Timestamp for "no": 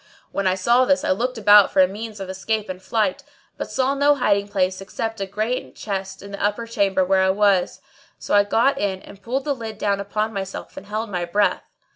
3.93-4.15